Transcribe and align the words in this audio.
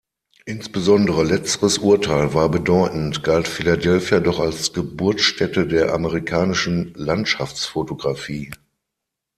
Insbesondere 0.45 1.23
letzteres 1.23 1.77
Urteil 1.77 2.33
war 2.33 2.49
bedeutend, 2.49 3.21
galt 3.23 3.47
Philadelphia 3.47 4.19
doch 4.19 4.39
als 4.39 4.73
Geburtsstätte 4.73 5.67
der 5.67 5.93
amerikanischen 5.93 6.91
Landschaftsfotografie. 6.95 8.49